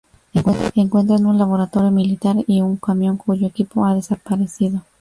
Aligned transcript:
Encuentran 0.73 1.27
un 1.27 1.37
laboratorio 1.37 1.91
militar 1.91 2.35
y 2.47 2.59
un 2.61 2.75
camión 2.77 3.17
cuyo 3.17 3.45
equipo 3.45 3.85
ha 3.85 3.93
desaparecido. 3.93 4.81